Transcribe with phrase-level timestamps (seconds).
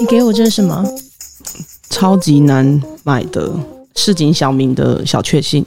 [0.00, 0.84] 你给我这是什么？
[1.90, 3.50] 超级难买的
[3.96, 5.64] 市井小民的小确幸，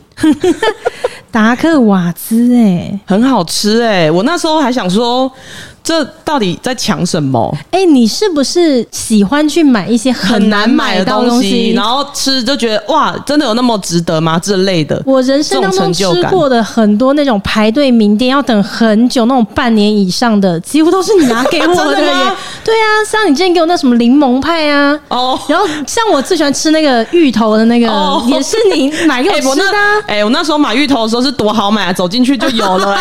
[1.32, 4.12] 达克瓦兹哎、欸，很好吃哎、欸！
[4.12, 5.32] 我那时候还想说。
[5.86, 7.56] 这到底在抢什么？
[7.70, 14.40] 哎、欸，你是不是喜欢去买一些很难买的东西，然后吃就觉得哇，真的有那么值得吗？
[14.40, 15.00] 之类的。
[15.06, 22.08] 我人生当中吃过的很多那种排队名店，要等很久，那种半年以上的，几乎都是你拿给我的耶。
[22.26, 30.02] 的对啊，像你之前给我那什么柠檬派啊，哦，然后像我最喜欢吃那个芋头的那个，哦、也是你买给我吃的、啊。
[30.08, 32.98] 哎、欸，我那时候买芋头的时候是多好买啊，走进去就有了。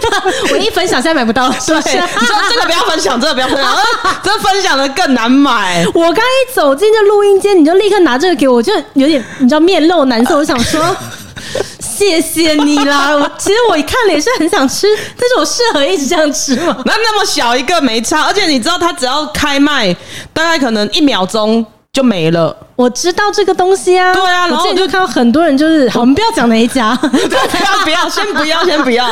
[0.50, 1.98] 我一分享现在买不到，是不是？
[2.22, 3.76] 你说这个不要分享，这个不要分享，
[4.22, 5.84] 这分享的更难买。
[5.92, 10.36] 我刚一走进这录音间，你就立刻拿这个给我，就有点你知道面露难色。
[10.36, 10.96] 我想说，
[11.80, 13.10] 谢谢你啦。
[13.16, 14.86] 我其实我一看了也是很想吃，
[15.18, 16.76] 但是我适合一直这样吃吗？
[16.84, 19.92] 那那么小一个没差，而且你知道它只要开卖，
[20.32, 22.56] 大概可能一秒钟就没了。
[22.74, 29.06] 我知道这个东西啊，对啊，然后我就看到很多人就是， 好，我们不要讲哪一家，不要不要，先不要先不要。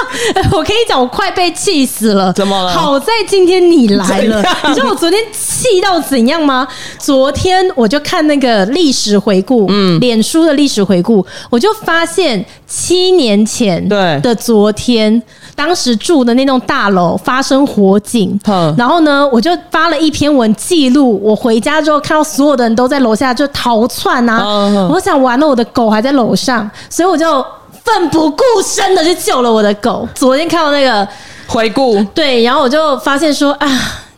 [0.50, 2.32] 我跟你讲，我快被气死了。
[2.32, 2.72] 怎么了？
[2.72, 6.66] 好在今天你来了，你知道我昨天气到怎样吗？
[6.98, 15.22] 昨天我就看那个历史回顾，嗯，脸书的历史回顾，我就发现七年前对的昨天，
[15.54, 18.38] 当时住的那栋大楼发生火警，
[18.76, 23.12] 然后呢，我就发了一篇文记录，我回家之后看到所有的人都在楼。
[23.12, 24.88] 下就逃窜啊！
[24.90, 27.44] 我想完了，我的狗还在楼上，所以我就
[27.84, 30.08] 奋不顾身的去救了我的狗。
[30.14, 31.06] 昨天看到那个
[31.46, 33.68] 回顾，对，然后我就发现说啊，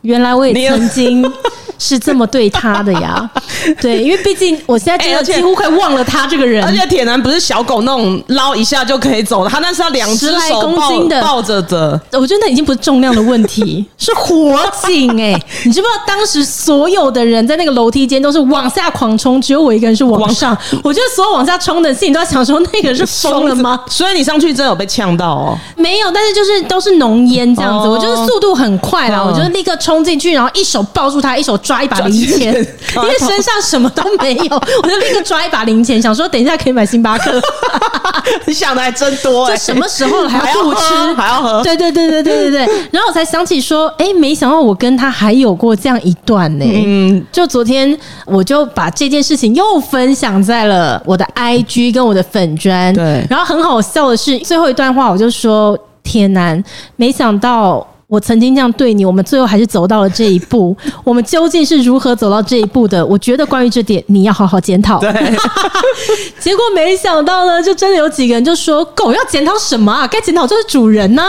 [0.04, 1.24] 原来我也曾经。
[1.76, 3.28] 是这么对他的呀？
[3.82, 6.64] 对，因为毕竟我现在真的几乎快忘了他这个人。
[6.64, 12.00] 而且铁男不是小狗那种捞一下就可以走了，他那是要两只手抱抱着的。
[12.12, 15.46] 我觉得那已经不是重量的问题， 是火警哎、欸！
[15.64, 20.56] 你知不知道当时所有的人在那个楼梯间都是往下狂冲，只有我一个人是往上。
[20.82, 23.78] 我觉得所有往下冲的事情都在想说，那个人是疯了吗？
[23.88, 25.58] 所以你上去真的有被呛到哦？
[25.76, 27.88] 没有，但是就是都是浓烟这样子。
[27.88, 31.54] 我就是速度很快啦，我就立刻冲进去，然后一手抱住他，一手。
[31.64, 32.52] 抓一把零钱，
[32.96, 37.40] 因为身上什么都没有， 我就立刻抓一把零钱，想说等一下可以买星巴克。
[38.44, 39.56] 你想的还真多哎！
[39.56, 41.62] 这什么时候了还要不吃还要喝？
[41.62, 42.74] 对对对对对对对。
[42.90, 46.64] 然后我才想起说，哎，没想到我跟他还有过这样一段呢。
[46.66, 52.92] 嗯，就昨天我就把这件事情又分享在了我的 IG 跟我的粉砖。
[52.92, 53.24] 对。
[53.30, 56.54] 然后很好笑的是，最后一段话我就说：天哪，
[56.96, 57.86] 没想到。
[58.14, 60.76] 我曾经这样对你，我们最后还是走到了这一步。
[61.02, 63.04] 我们究竟是如何走到这一步的？
[63.04, 65.00] 我觉得关于这点，你要好好检讨。
[65.00, 65.10] 对，
[66.38, 70.06] 结果没想到呢，就真的有几个人就说：“狗要检讨什么啊？
[70.06, 71.22] 该检讨就是主人呢、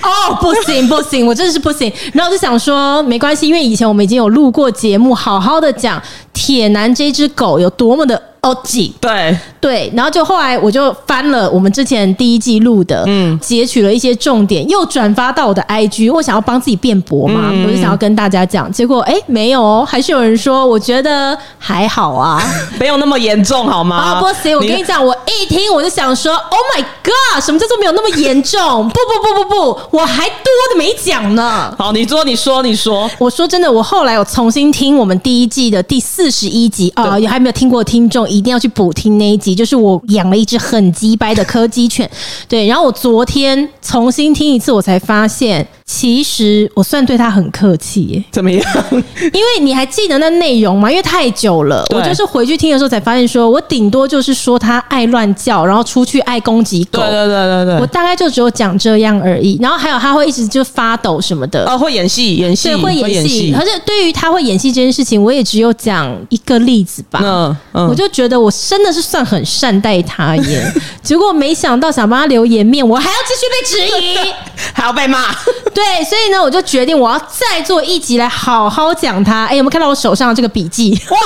[0.00, 1.92] 啊。”哦，不行不行，我真的是不行。
[2.12, 6.00] 然后我就想说，没关系，因为以前我们已经有录过节目，好好的讲
[6.32, 8.22] 铁男这只狗有多么的。
[8.40, 22.40] 哦，几对对，然后就后来我就翻了我们之前第一季录的，嗯，截取了一些重点，又转发到我的 IG，我想要帮自己辩驳嘛，嗯、我就想要跟大家讲，结果哎，没有哦，还是有人说，我觉得还好啊，
[22.78, 23.96] 没有那么严重，好吗？
[23.96, 28.88] 啊，不行，我跟你讲，我一听我就想说，Oh my God，什么叫做没有那么严重？
[28.88, 31.74] 不不不不不，我还多的没讲呢。
[31.76, 38.27] 好，你说，你说，你说，我说真的，我后来我重新听我们第一季的第四十一集啊，也还没有听过听众。
[38.28, 42.08] 一定要去补听那一集，就是我养了一只很鸡掰的柯基犬，
[42.46, 42.66] 对。
[42.66, 45.66] 然后我昨天重新听一次，我才发现。
[45.90, 48.62] 其实我算对他很客气耶，怎么样？
[48.92, 50.90] 因为你还记得那内容吗？
[50.90, 57.00] 因为太久了，我就是回去听的时候才发现，说我顶多就是说他爱乱叫，然后出去爱攻击狗。
[57.00, 59.58] 对对对对对，我大概就只有讲这样而已。
[59.62, 63.54] 然后还有他会一直就发抖什么的，哦，会演戏，演戏，对，会演戏。
[63.58, 67.18] 而且对于他会演戏这件事情，我也只有讲一个例子吧。
[67.22, 70.70] 嗯嗯，我就觉得我真的是算很善待他耶。
[71.02, 74.18] 结果没想到想帮他留颜面，我还要继续被质疑，
[74.74, 75.34] 还要被骂。
[75.78, 79.44] 对，所以呢，我就决定我要再做一集来好好讲他。
[79.44, 81.00] 哎，有没有看到我手上的这个笔记？
[81.08, 81.18] 哇，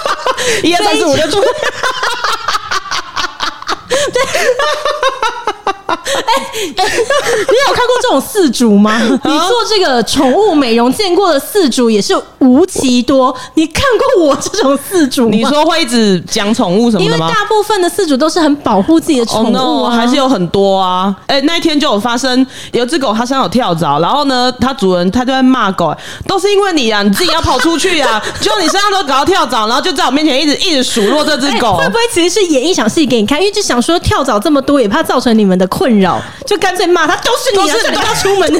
[0.64, 1.36] 一二三四五六七。
[3.90, 4.22] 对。
[5.90, 6.32] 哎
[6.76, 6.84] 哎，
[7.36, 9.00] 你有看过这种饲主吗？
[9.24, 13.34] 你做这个宠物美容见过的饲主也是无奇多。
[13.54, 13.82] 你看
[14.16, 15.30] 过我这种饲主吗？
[15.32, 17.26] 你说会一直讲宠物什么的吗？
[17.26, 21.14] 因为大部分的饲主都是很保护自己的宠物啊，oh no, 还是有很多啊。
[21.26, 25.94] 哎，那一天就有发生，有只狗它身上有跳蚤，然后呢，它主人他就在骂狗，
[26.26, 33.40] 都是因为你啊，你自己要跑出去啊， 就你身上都搞到跳蚤，然后就在我面前一直一直数落这只狗，会不会其实是演一场戏给你看？
[33.40, 38.48] 因为就想说跳蚤这么多，也怕造成你们的困扰，就干脆骂他，都是你，都是，你不要出门，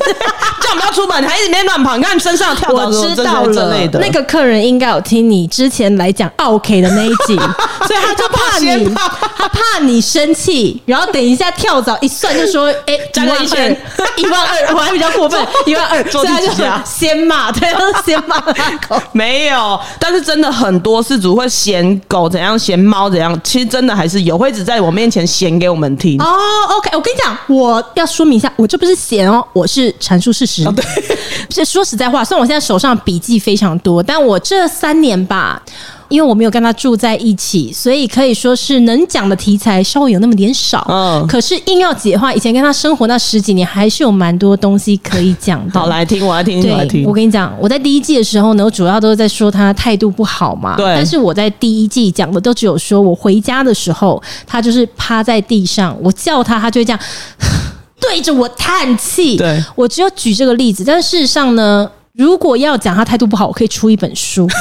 [0.61, 1.97] 叫我们不要出门，还一直没乱跑。
[1.97, 3.89] 你看身上跳蚤，我知道了。
[3.95, 7.37] 那个客人应该有听你之前来讲 OK 的那一集，
[7.89, 13.77] 所以他就怕你，他怕，你生气，然后等一下跳蚤一算就说，哎，加个一千，
[14.17, 16.53] 一万二，我还比较过分，一万二，所以他就
[16.85, 17.69] 先骂，对，
[18.05, 19.01] 先骂狗。
[19.13, 26.21] 没有，但是真的很多事主会嫌狗怎样，嫌猫怎样，其实真的还是有，会只在我面前嫌给我们听。
[26.21, 26.27] 哦
[26.69, 30.67] 哦，OK，我跟你讲，我要说明一下，我这不是闲哦，我是阐述事实。
[30.67, 30.85] 哦、对，
[31.51, 35.63] 是说实在话，虽然我现在手上笔记非常多，但我这三年吧。
[36.11, 40.85] 因为我没有跟他住在一起，所以可以说是能讲的题材稍微有那么点少。
[40.91, 45.73] 嗯，可是硬要解的话，以前跟他生活那十几年，还是有蛮多东西可以讲的。
[45.81, 47.05] 好，来听，我来听，我来听。
[47.07, 50.77] 我跟你讲，我在第一季的时候呢，我主要都是在说他态度不好嘛。
[50.77, 50.85] 对。
[50.97, 57.01] 但是我在第一季讲的都只有说我回家的时候，他就是趴在地上，我叫他，他就会这样
[58.01, 59.37] 对着我叹气。
[59.37, 59.63] 对。
[59.77, 64.49] 我只有举这个例子，但事实上呢，如果要讲他态度不好，我可以出一本书。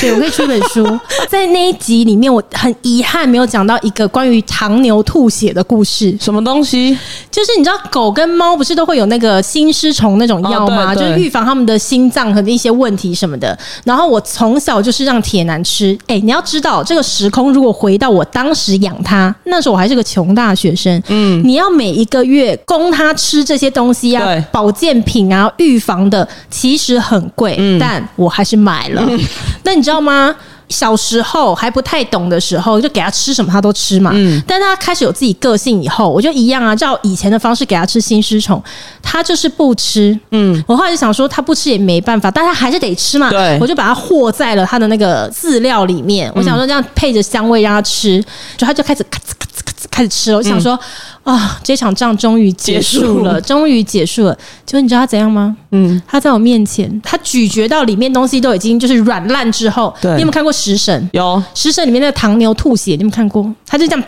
[0.00, 0.84] 对，我可以出一本书，
[1.28, 6.16] 在那一集里面，我很遗憾没有讲到一个关于糖牛吐血的故事。
[6.20, 6.96] 什么东西？
[7.30, 10.92] 就是你知道，狗跟猫不是都会有那个心丝虫那种药吗？
[10.92, 13.56] 哦、就是预防他们的心脏和一些问题什么的。
[13.84, 15.96] 然后我从小就是让铁男吃。
[16.06, 21.02] 哎，你要知道，这个时空如果回到我当时养它，那时候我还是个穷大学生。
[21.08, 29.04] 嗯，你要每一个月供它吃这些东西啊， 保健品啊，预防的，其实很贵，嗯、但我还是买了。
[29.08, 29.20] 嗯、
[29.62, 30.34] 那知道吗？
[30.70, 34.10] 小时候还不太懂的时候，就给他吃什么他都吃嘛。
[34.14, 38.60] 嗯，但他开始有自己个性以后，我就一样啊，照以前的方式给他吃新丝虫，
[39.02, 40.18] 他就是不吃。
[40.30, 43.28] 嗯，我后来就想说，他不吃也没办法，但他还是得吃嘛。
[43.28, 46.32] 对，我就把它和在了他的那个饲料里面。
[46.34, 48.24] 我想说这样配着香味让他吃，
[48.56, 50.38] 就他就开始咔嚓咔嚓咔嚓开始吃了。
[50.38, 50.78] 我想说。
[51.24, 51.58] 啊！
[51.64, 54.34] 这场仗终于结束了，终于结束了。
[54.66, 55.56] 结果你知道他怎样吗？
[55.70, 61.08] 嗯，他在我面前，他咀嚼到里面东西都已经就是软烂之后，对，你有没有看过食神？
[61.14, 63.50] 有食神里面那个唐牛吐血，你有没有看过？
[63.66, 64.04] 他就这样，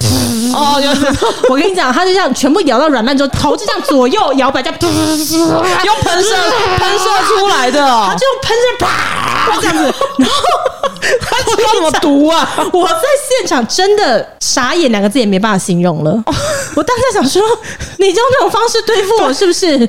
[0.54, 0.90] 哦，有。
[1.48, 6.28] 我跟你讲，他就这样全部咬到软烂之后，头就这样左右摇摆，这 样用喷射
[6.76, 9.84] 喷射出来的，他就用喷射啪这样子，
[10.20, 10.34] 然后
[11.20, 12.46] 他知道怎么毒啊？
[12.74, 12.94] 我在
[13.38, 16.12] 现场真的傻眼，两个字也没办法形容了。
[16.76, 17.02] 我当时。
[17.12, 17.40] 想说，
[17.98, 19.88] 你就用这种方式对付我，是不是？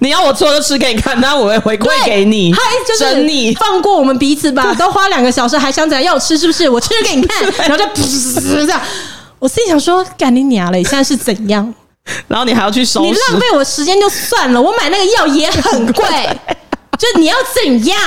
[0.00, 2.52] 你要我做就吃给你看，那我会回馈给你。
[2.52, 4.74] 嗨，就是你放过我们彼此吧。
[4.74, 6.36] 都花两个小时，还想怎样要吃？
[6.36, 6.68] 是不是？
[6.68, 8.80] 我吃给你看， 然后就噗这样。
[9.38, 10.82] 我自己想说，干你娘嘞！
[10.82, 11.72] 现在是怎样？
[12.28, 13.06] 然后你还要去收拾？
[13.08, 16.04] 你浪费我时间就算了，我买那个药也很贵。
[16.98, 17.98] 就你要怎样？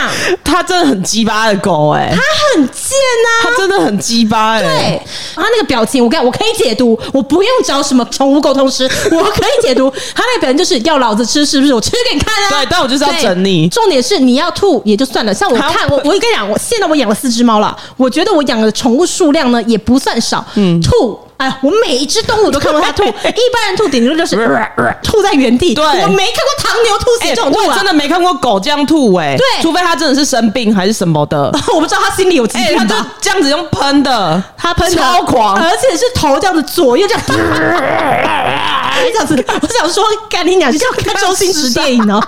[0.43, 2.21] 他真的很鸡巴的狗哎、欸，他
[2.55, 4.61] 很贱呐、啊，他真的很鸡巴哎。
[4.61, 5.01] 对，
[5.35, 11.73] 他那个表情，我看我可以解读，我不用找什么宠物沟通师， 我可以解读他那个表情就是要老子吃，是不是？
[11.73, 12.49] 我吃给你看啊。
[12.49, 13.67] 对，但我就是要整你。
[13.69, 21.19] 重点是你要吐也就算了，像我看我，我跟你讲，我现在我养了四只猫了，我觉得我养的宠物数量呢也不算少，嗯，吐。
[21.39, 24.35] 哎呀，我每一只动物都看过它吐， 一般人吐顶多就是
[25.01, 25.73] 吐在原地。
[25.73, 29.37] 对，我没看过糖牛吐血这种吐、啊欸、我真的没看过狗这样吐哎、欸。
[29.37, 32.77] 对，除非它真的是生病还是什么的， 我不知道它心里有疾病。
[32.77, 37.23] 它、欸、就这样子用喷的，它喷超狂，而且是头这样子左右这样，
[39.01, 39.45] 这样子。
[39.61, 42.21] 我想说，干你娘，就像看周星驰电影呢。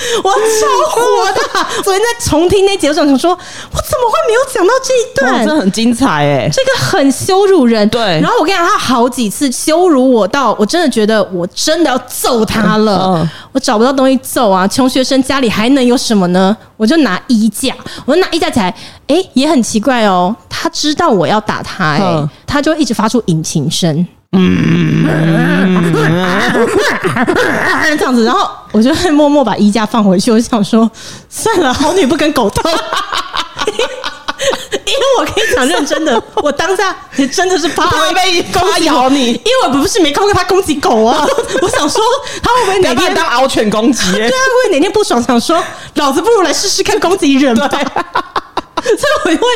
[0.24, 1.40] 我超火的！
[1.84, 5.46] 昨天在重听那节，我想说，我怎么会没有讲到这一段？
[5.46, 6.50] 真的很精彩哎、欸！
[6.52, 7.88] 这个很羞辱人。
[7.90, 8.00] 对。
[8.20, 13.14] 然后我跟你讲，他好几次羞辱我到，我真的觉得我真的要揍他了。
[13.16, 14.66] 嗯、我找不到东西揍啊！
[14.66, 16.56] 穷学生家里还能有什么呢？
[16.76, 17.74] 我就拿衣架，
[18.06, 18.74] 我就拿衣架起来。
[19.06, 20.34] 哎、欸，也很奇怪哦。
[20.48, 24.06] 他知道我要打他、欸，哎、嗯，他就一直发出引擎声。
[24.32, 25.04] 嗯，
[27.98, 30.30] 这样子，然后我就会默默把衣架放回去。
[30.30, 30.88] 我想说，
[31.28, 32.70] 算了，好女不跟狗斗。
[34.72, 39.32] 因为我可以讲，认真的，我当下也真的是怕会被狗咬你。
[39.32, 41.26] 因为我不是没看过他攻击狗啊，
[41.62, 42.02] 我想说
[42.42, 44.12] 他会不会哪天当獒犬攻击？
[44.12, 45.62] 对啊，会不会哪天不爽，想说
[45.94, 47.68] 老子不如来试试看攻击人吧。
[49.22, 49.48] 所以我会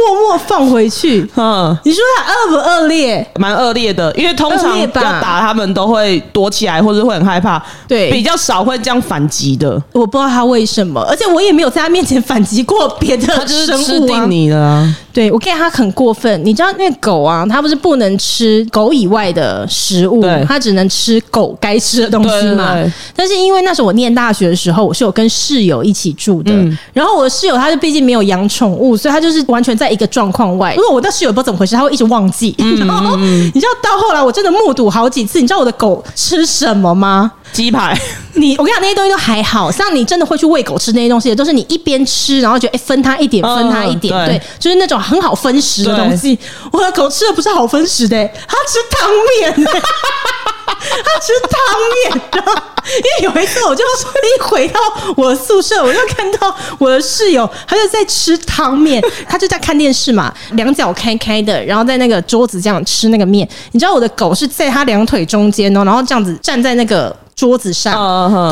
[0.00, 1.28] 默默放回去。
[1.36, 3.26] 嗯，你说他恶不恶劣？
[3.36, 7.62] 蛮恶劣的，因为通常要打他们都会躲起来，或者会很害怕。
[7.88, 9.82] 对，比较少会这样反击的。
[9.92, 13.40] 我不知道他为什么，而且我也没有在他面前反击过别的生物啊。
[13.40, 14.94] 他就是吃定你了。
[15.16, 22.76] 对，我跟他很过分，你知道那狗啊，它不是不能吃狗以外的食物，它只能吃狗该吃的东西嘛。
[23.14, 30.74] 但是因为那时候我念大学的时候，我是有跟室友一起住的，嗯、然后我的室友他就毕竟没有养宠物，所以他就是完全在一个状况外。
[30.74, 32.54] 因为我的室友不知道怎么回事，他会一直忘记。
[32.86, 37.32] 然后 你知道到后来我真的目睹好几次，你知道我的狗吃什么吗？
[37.56, 37.98] 鸡排，
[38.36, 46.38] 你我跟你讲那些东西都还好，像你真的会去喂狗吃那些东西，都是你一边吃，然后觉得哎、欸、分它一点，分它一点，嗯、对，对，就是那种很好分食的东西。
[46.70, 49.08] 我的狗吃的不是好分食的、欸，它吃汤
[49.40, 52.22] 面， 它吃汤面。
[52.32, 54.78] 然后因为有一次，我就一回到
[55.16, 63.48] 我的宿舍，我就看到我的室友，他就在吃汤面， 他就在看电视嘛，两脚开开的，然后在那个桌子这样吃那个面。
[63.72, 67.16] 你知道我的狗是在他两腿中间哦，然后这样子站在那个。
[67.36, 67.92] 桌子上，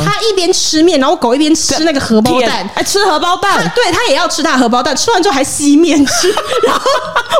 [0.05, 6.29] 他一边吃面，然后狗一边吃那个荷包蛋，哎，吃荷包蛋，对，他也要吃他荷包蛋，吃完之后还吸面吃，
[6.63, 6.83] 然后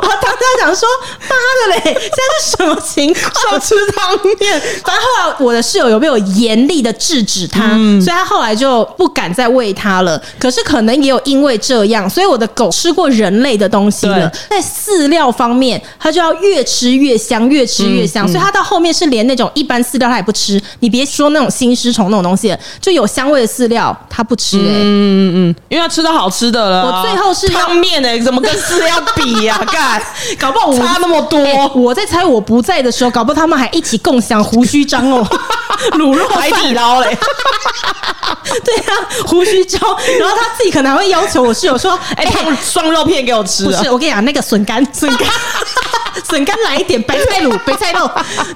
[0.01, 0.89] 我当时想说，
[1.29, 1.37] 妈
[1.69, 3.61] 的嘞，现在是什么情况？
[3.61, 4.59] 吃汤面。
[4.83, 10.19] 反正后来我的室友有没有严厉的制止他，嗯、所以他后来就不敢再喂他了。
[10.39, 20.59] 可是可能也有因为这样，所以我的狗吃过人类的东西了，在饲料方面，它就要越吃越香，越吃越香，嗯、所以它到后面是连那种一般饲料它也不吃。
[20.81, 21.34] 你别说。
[21.35, 24.63] 那种新丝虫那种东西，就有香味的饲料，他不吃、欸。
[24.63, 27.03] 嗯嗯嗯，因为他吃到好吃的了、啊。
[27.03, 29.65] 我最后是汤面哎，怎么跟饲料比呀、啊？
[29.71, 30.03] 干，
[30.39, 31.71] 搞不好差那么多、欸。
[31.75, 35.27] 我在猜，我不在的时候，搞不好他们还一起共享胡须章哦，
[35.99, 37.19] 卤肉海底捞嘞。
[38.65, 38.93] 对啊，
[39.27, 39.81] 胡须章，
[40.19, 45.29] 然后他自己可能还会要求我室友说：“哎、欸，双肉片给我吃。”不是，我跟你讲，那个笋干，笋干，
[46.23, 48.09] 笋干来一点，白菜卤，白菜肉。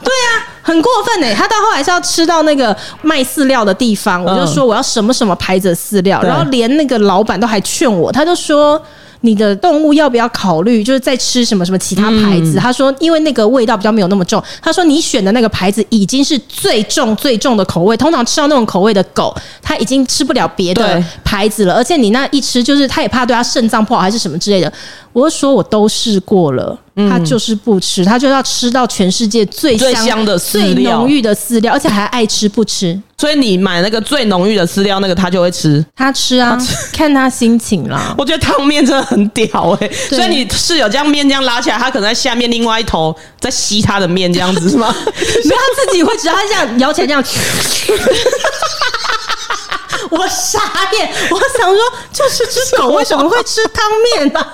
[0.04, 0.30] 对啊，
[0.68, 2.76] 很过分哎、欸，他到后来是要吃到那个。
[3.02, 8.80] 卖饲料的地方，我就说我要什么什么牌子的饲料，然后连那个老板都还劝我，他就说。
[9.22, 12.56] 你的动物要不要考虑，就是在吃什么什么其他牌子？
[12.56, 14.40] 嗯、他说，因为那个味道比较没有那么重。
[14.62, 21.74] 他说，你选的那个牌子已经是最重最重的口味，通常吃到那种口味的狗，它已经吃不了别的牌子了。
[21.74, 24.72] 而且你那一吃，就是他也怕对他肾脏不好还是什么之类的。
[25.18, 26.78] 我就说我都试过了，
[27.10, 33.00] 他就是不吃，他就要吃到全世界最香，最香的饲料、最浓郁的饲料，而且还爱吃不吃。
[33.16, 38.14] 所以你买那个最浓郁的饲料，那个他就会吃，他吃啊，他吃看他心情啦。
[38.18, 44.94] 我觉得汤面真的很屌哎、欸，所以你室友这样面这样拉起来，他可能在下面另外一头在吸他的面这样子是吗？
[45.02, 47.24] 所以他自己会只要，他这样摇起来这样，
[50.10, 50.60] 我傻
[50.92, 51.78] 眼，我想说，
[52.12, 53.84] 就是只狗为什么会吃汤
[54.16, 54.46] 面呢？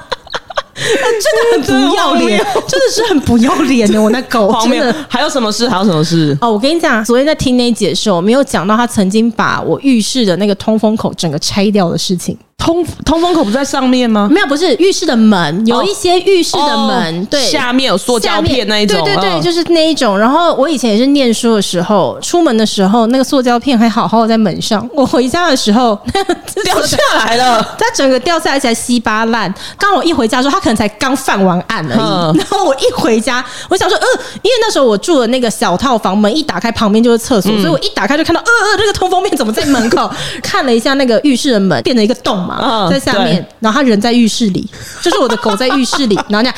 [0.74, 4.00] 真的很不要脸，真的是很不要脸的。
[4.00, 5.68] 我那狗 真的还有什么事？
[5.68, 6.36] 还有什么事？
[6.40, 12.36] 哦，我跟你讲，昨天在听那解释，我，没有讲到他曾经把我浴室的那个通风口整个拆掉的事情。
[12.56, 14.28] 通通风口不在上面吗？
[14.30, 20.18] 没有，不是浴室的门，有一些浴室的门，哦、对，下面有塑胶片那一种，对对对，就是那一种。
[20.18, 24.88] 然后我以前也是念书的时候，出门的时候，那个塑胶片还好好的在门上。
[24.94, 25.98] 我回家的时候
[26.64, 29.52] 掉下来了， 它整个掉下来起来稀巴烂。
[29.76, 32.00] 刚我一回家的时候，它可能才刚犯完案而已。
[32.00, 34.06] 嗯、然后我一回家，我想说，呃，
[34.42, 40.10] 因为那时候我住的那个小套房，门一打开旁边就是厕所，嗯、所以我一打开就看到，呃呃，那个通风面怎么在门口？
[40.42, 42.43] 看了一下那个浴室的门，变成一个洞
[42.90, 44.68] 在下面，然后他人在浴室里，
[45.02, 46.54] 就是我的狗在浴室里，然后那样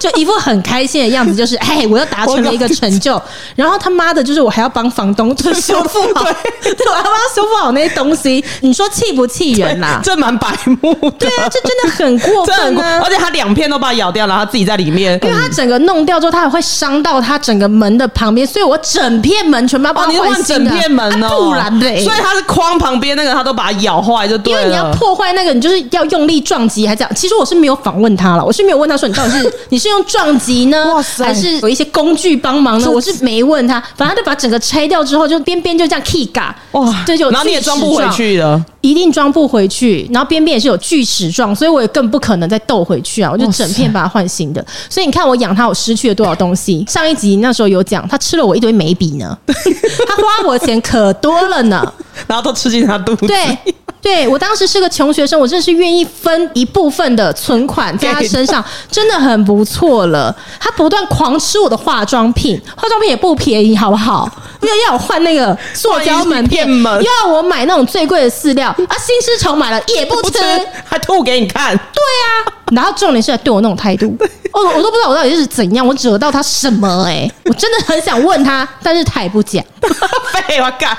[0.00, 3.20] 就一副很开心的样子，就是 哎，我又达成了一个成就。
[3.54, 6.24] 然后他妈的，就是我还要帮房东就修复好，
[6.64, 8.44] 对，我还要帮他修复好那些东西。
[8.62, 10.00] 你说气不气人呐、啊？
[10.02, 10.48] 这蛮白
[10.80, 13.02] 目的，对啊，这真的很过分啊！
[13.04, 20.42] 而且他两片都把它咬掉，然后他自己在里面，因为他整个弄掉之后，他还会伤到他整个门的旁边，所以我整片门全部要帮他换。
[20.42, 24.60] 整片门哦，啊、不然嘞，所以他是框旁边那个，他都把它咬坏，就对了。
[24.62, 25.10] 因为你要破。
[25.20, 27.10] 坏那个，你就是要用力撞击，还这样？
[27.14, 32.90] 其实我是没有访问他了，我是没有问他说你到底是你是用撞击呢，哇塞还是有一些工具帮忙呢？
[32.90, 40.08] 我是没问他，反正他就把整个拆掉之后，就边边就这样 key 嘎哇，这就然后你也装不回去了，一定装不回去。
[40.12, 43.30] 然后边边也是有锯齿状，所以我也更不可能再斗回去啊！
[43.32, 44.64] 我就整片把它换新的。
[44.88, 46.84] 所以你看我养它，我失去了多少东西？
[46.88, 51.92] 上一集那时候有讲，它吃了我一堆眉笔呢，它花我的钱可多了呢，
[52.26, 53.26] 然后都吃进他肚子。
[53.26, 53.58] 对。
[54.02, 60.34] 对，我当时是个穷学生，我真的是愿意分一部分的存款在他身上，真的很不错了。
[60.58, 64.30] 他不断狂吃我的化妆品，化妆品也不便宜，好不好？
[64.62, 68.96] 又 要我换那个塑胶门片，门又要我买那种最贵的饲料啊！
[68.98, 70.38] 新丝虫买了也不吃，
[70.84, 71.76] 还吐给你看。
[71.76, 74.14] 对啊，然后重点是对我那种态度，
[74.52, 77.04] 哦，我都不知道我到底是怎样，我惹到他什么？
[77.08, 79.64] 哎，我真的很想问他，但是他也不讲。
[80.46, 80.94] 废话干。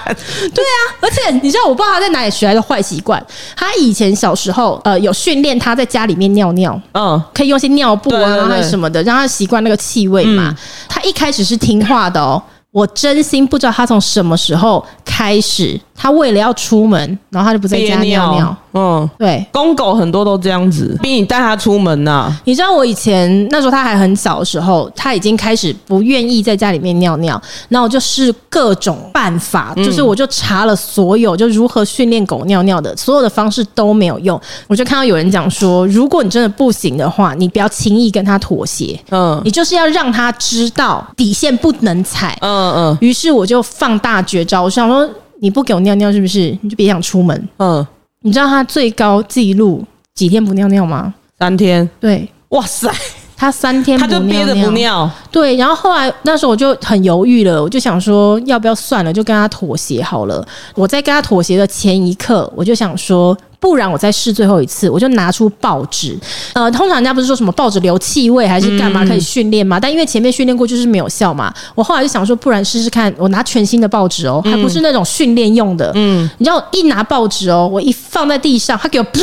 [0.55, 3.25] 对啊，而且你知道，我不知道他在哪里学来的坏习惯。
[3.55, 10.50] 他以前小时候，呃，有训练他在家里面尿尿，嗯，可以用些尿布啊，还是什么的，让他习惯那个气味嘛。
[10.50, 10.57] 嗯、
[10.89, 12.41] 他一开始是听话的哦。
[12.71, 18.58] 我真心不知道他从什么时候开始，他为了要出门，然后他就不在家尿尿。
[18.74, 22.41] 嗯，对，公狗很多都这样子，逼你带他出门呐、啊。
[22.46, 27.39] 你知道我以前那时候他还很小的时候，他已经开始不愿意在家里面尿尿，
[27.70, 34.39] 然后我就试各种办法，就是我就查了所有就如何训练狗尿尿的所有的方式都没有用。
[34.67, 39.00] 我就看到有人讲说，如果你真的不行的话，你不要轻易跟他妥协。
[39.12, 42.36] 嗯，你就是要让他知道底线不能踩。
[42.41, 42.98] 嗯嗯。
[43.01, 45.08] 于是我就放大绝招，我想说
[45.41, 46.55] 你不给我尿尿是不是？
[46.62, 47.50] 你就别想出门。
[47.57, 47.86] 嗯。
[48.21, 49.83] 你知道他最高记录
[50.13, 51.12] 几天不尿尿吗？
[51.39, 51.89] 三天。
[52.00, 52.88] 对，哇塞，
[53.36, 55.10] 他三天他就憋着不尿。
[55.31, 60.48] 对，然后后来那时候我就很犹豫了，我就想说要不要算了，就跟他妥协好了。
[60.75, 63.36] 我在跟他妥协的前一刻，我就想说。
[63.61, 66.17] 不然我再试最后一次，我就拿出报纸。
[66.53, 69.79] 呃，通常人家不是说什么报纸留气味还是干嘛可以训练吗？
[69.79, 71.53] 但因为前面训练过就是没有效嘛。
[71.75, 75.91] 我后来就想说，不然试试看，我拿全新的报纸哦，还不是那种训练用的。
[75.93, 79.05] 嗯，你知道一拿报纸哦，我一放在地上，它给我，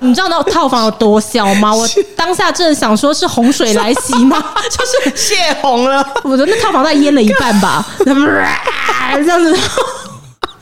[0.00, 1.70] 你知道那套房有多小吗？
[1.76, 1.86] 我
[2.16, 4.42] 当下真的想说是洪水来袭吗？
[4.70, 9.54] 就是泄洪了，我的那套房大概淹了一半吧，这样子。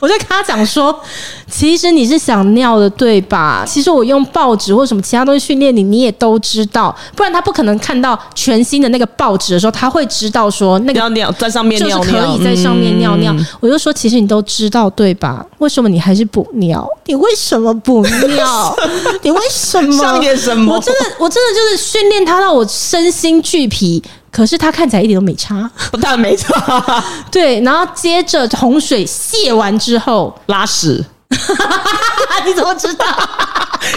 [0.01, 0.99] 我就跟他讲说，
[1.49, 3.63] 其实你是想尿的，对吧？
[3.65, 6.93] 其实我用报纸或什么其他东西训练你，你也都知道。
[7.15, 13.31] 不然他不可能看到全新的那个报纸的时候，他会知道说那个尿尿在上面尿尿，就是可以在上面尿尿。
[13.33, 15.45] 嗯、我就说，其实你都知道，对吧？
[15.59, 16.83] 为什么你还是不尿？
[17.05, 18.75] 你为什么不尿？
[19.21, 20.03] 你为什么？
[20.03, 20.73] 上演什么？
[20.73, 24.01] 我真的，我真的就是训练他到我身心俱疲。
[24.31, 31.03] 可是他看起来一点都没差， 不但没差， 对，然后接着洪水泄完之后拉屎，
[32.45, 33.05] 你怎么知道？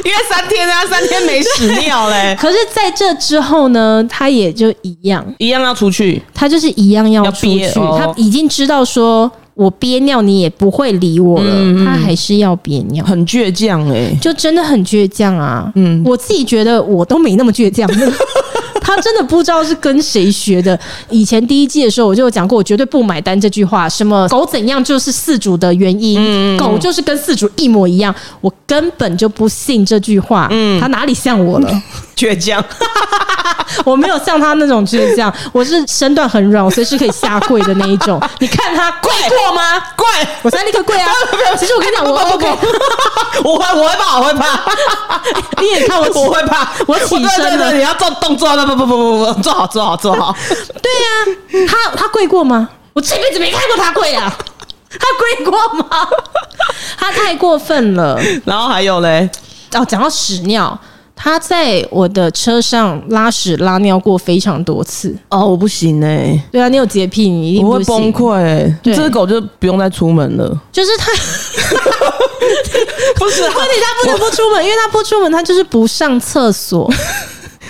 [0.05, 2.37] 因为三天啊，三天没屎尿嘞。
[2.41, 15.71] 可是在这之后呢，他也就一样，一样要出去，他就是一样要出去，哦、他已经知道说我憋尿你也不会理我了，他还是要憋尿，很倔强哎，就真的很倔强啊。
[15.77, 17.89] 嗯，我自己觉得我都没那么倔强。
[18.85, 20.79] 他真的不知道是跟谁学的。
[21.09, 23.89] 以前第一季的时候，我就有讲过，我绝对不买单这句话。
[23.89, 30.49] 什么狗怎样就是饲主的原因，嗯、狗就是跟饲主一模一样，我根本就不信这句话。
[30.51, 31.83] 嗯，他哪里像我了？
[32.15, 32.65] 倔强，
[33.85, 38.21] 我没有像他那种倔强，我是身段很软，我随时可以下跪的那一种。
[38.39, 39.81] 你看他跪过吗？
[39.97, 40.07] 跪，
[40.43, 41.11] 我现在立刻跪啊！
[41.59, 42.47] 其实我跟你讲，我 OK，
[43.45, 44.61] 我会，我会怕，我会怕。
[45.61, 47.73] 你也看我， 我会怕，我起身了。
[47.73, 50.35] 你要做动作，不不不不不，做好做好做好。
[50.83, 52.69] 对呀，他他跪过吗？
[52.93, 54.33] 我这辈子没看过他跪啊！
[54.91, 56.09] 他跪过吗？
[56.97, 58.21] 他太过分了。
[58.45, 59.29] 然后还有嘞，
[59.73, 60.79] 哦，讲到屎尿。
[61.17, 65.15] 他在我的车上拉屎拉尿过非常多次。
[65.29, 71.11] 哦，我不行哎、欸，对啊，你有洁癖，你一定会崩溃、这只狗就不用再出门了，就是它
[73.17, 76.91] 不是 问题，它不能不出门，因为它不出门，它就是不上厕所。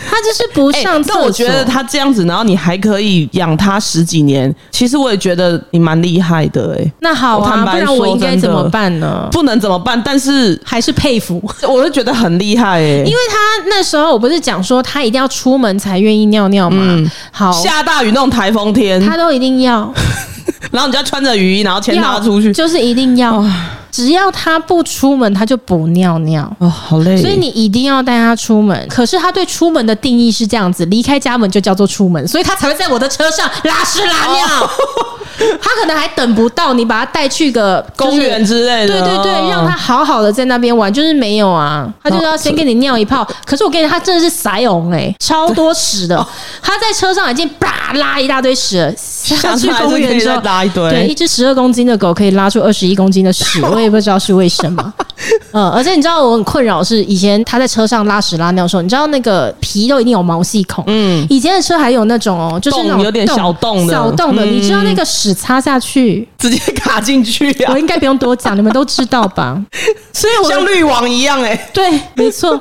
[0.08, 6.92] 他就是不上但我觉得他这样子，然后你还可以养他十几年，其实我也觉得你蛮厉害的哎、欸。
[7.00, 9.28] 那好啊，不然我应该怎么办呢？
[9.32, 13.04] 不能怎么办，但是还是佩服，我就觉得很厉害哎、欸。
[13.04, 16.76] 因为他那时候我不是讲说他一定要出门才愿意尿尿嘛？
[16.80, 19.92] 嗯、好，下大雨那种台风天，他都一定要。
[20.70, 23.44] 然后你就要穿着雨衣，然后牵他出去，就是一定要。
[23.94, 26.50] 只要他不出门，他就不尿尿。
[26.58, 27.16] 哦，好累。
[27.16, 28.86] 所以你一定要带他出门。
[28.88, 34.64] 可是他对出门的定义是这样子：离开家门就叫做出门，所以他才会在我的车上拉屎拉尿。
[34.64, 34.70] 哦
[35.36, 40.92] 他可能还等不到你把他带去个公园之类的，对对对，让他好好的在那边玩。
[40.92, 43.26] 就是没有啊，他就是要先给你尿一泡。
[43.44, 46.24] 可是我跟你讲，他真的是塞翁哎，超多屎的。
[46.62, 50.88] 他在车上已经叭拉一大堆屎了，下去公园之后拉一堆。
[50.88, 54.92] 对，一只十二公斤的狗可以拉出二十一公斤的屎，我 也不知道是为什么。
[55.52, 60.82] 嗯，而且你知道我很困扰是，以前他在车上拉屎拉尿的时候，你知道那个皮都一定有毛细孔。
[60.88, 64.44] 嗯，以前的车还有那种哦，就是那种有点小洞的，小洞的。
[64.44, 67.72] 你知道那个屎擦下去直接卡进去啊？
[67.72, 69.56] 我应该不用多讲，你们都知道吧？
[70.12, 72.60] 所以我像滤网一样哎，对，没错。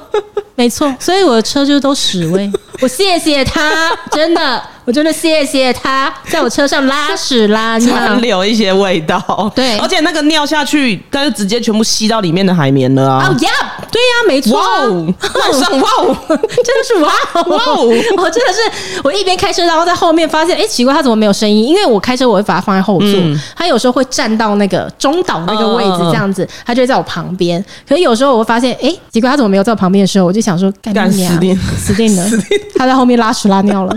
[0.56, 2.52] 没错，所以我的车就是都屎味。
[2.82, 4.62] 我谢谢他，真的。
[4.86, 9.50] 我真的谢谢他在我车上拉屎拉尿，留一些味道。
[9.56, 13.30] 对，而且那个尿下去，它就直接全部吸到里面的海绵了啊！
[13.30, 13.50] 哦呀，
[13.89, 14.60] 对呀，没错。
[14.60, 15.13] 哇哦，
[15.54, 17.86] 上 哇哦，真的是哇哦哇哦！
[18.18, 21.63] 我真的是，我一边开车，然后在后面发现，哎，奇怪，它怎么没有声音？
[21.66, 23.10] 因为我开车，我会把它放在后座，
[23.56, 27.63] 它有时候会站到那个中岛那个位置，这样子，它就会在我旁边。
[27.88, 32.29] 可是有时候我会发现，哎，奇怪，它怎么没有在我旁边的时候，我就想说，干你娘，死定死定了，
[32.77, 33.95] 他在后面拉屎拉尿了。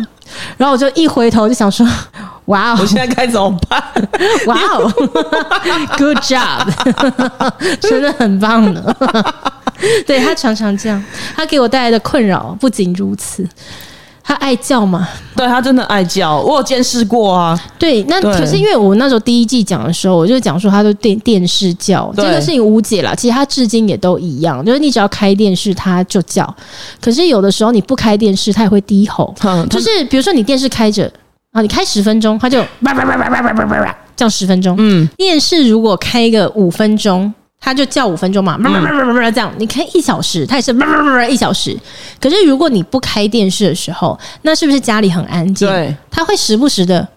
[0.57, 1.87] 然后我就一回头就想说，
[2.47, 2.79] 哇哦！
[2.81, 3.83] 我现在该怎么办？
[4.47, 4.93] 哇哦
[5.97, 6.67] ，Good job，
[7.81, 8.83] 真的很棒呢。
[10.07, 11.03] 对，他常常这样，
[11.37, 13.47] 他给我带来的困扰不仅如此，
[14.27, 15.09] 他爱叫嘛？
[15.37, 17.57] 对，他真的爱叫，我有见识过啊。
[17.79, 26.45] 对，那可是因为我那时候第一季讲的时候，我就讲说他都电电视叫这个事情无解了，其实他至今也都一样，就是你只要开电视他就叫，
[27.01, 29.33] 可是有的时候你不开电视他也会低吼，
[29.71, 31.09] 就是比如说你电视开着
[31.53, 37.33] 啊，你开十分钟他就叭叭叭叭叭叭叭叭叭这样十分钟，嗯，电视如果开个五分钟。
[37.61, 38.57] 他就叫五分钟嘛，
[39.33, 40.73] 这样你看一小时，他也是
[41.29, 41.77] 一小时。
[42.21, 45.69] 可是如果你不开电视的时候，那是不是家里很安静？
[45.69, 47.09] 对，他会时不时的。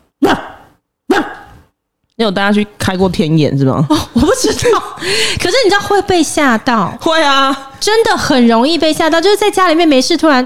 [2.16, 3.86] 你有带他去开过天眼是吗？
[3.90, 4.80] 哦，我不知道。
[5.40, 6.94] 可是你知道会被吓到？
[7.00, 9.22] 会啊，真的很容易被吓到。
[9.22, 10.46] 就是在家里面没事，突然